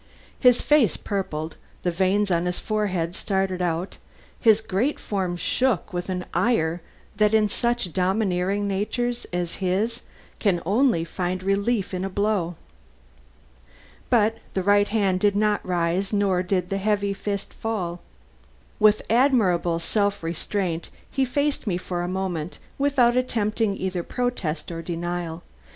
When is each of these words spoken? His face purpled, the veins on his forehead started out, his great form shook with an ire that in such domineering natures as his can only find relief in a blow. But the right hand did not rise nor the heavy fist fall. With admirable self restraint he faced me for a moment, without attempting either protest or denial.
His 0.39 0.59
face 0.61 0.97
purpled, 0.97 1.57
the 1.83 1.91
veins 1.91 2.31
on 2.31 2.47
his 2.47 2.57
forehead 2.57 3.13
started 3.13 3.61
out, 3.61 3.97
his 4.39 4.59
great 4.59 4.99
form 4.99 5.37
shook 5.37 5.93
with 5.93 6.09
an 6.09 6.25
ire 6.33 6.81
that 7.17 7.35
in 7.35 7.47
such 7.47 7.93
domineering 7.93 8.67
natures 8.67 9.27
as 9.31 9.53
his 9.61 10.01
can 10.39 10.59
only 10.65 11.03
find 11.03 11.43
relief 11.43 11.93
in 11.93 12.03
a 12.03 12.09
blow. 12.09 12.55
But 14.09 14.39
the 14.55 14.63
right 14.63 14.87
hand 14.87 15.19
did 15.19 15.35
not 15.35 15.63
rise 15.63 16.11
nor 16.11 16.41
the 16.41 16.79
heavy 16.79 17.13
fist 17.13 17.53
fall. 17.53 18.01
With 18.79 19.03
admirable 19.07 19.77
self 19.77 20.23
restraint 20.23 20.89
he 21.11 21.25
faced 21.25 21.67
me 21.67 21.77
for 21.77 22.01
a 22.01 22.07
moment, 22.07 22.57
without 22.79 23.15
attempting 23.15 23.77
either 23.77 24.01
protest 24.01 24.71
or 24.71 24.81
denial. 24.81 25.43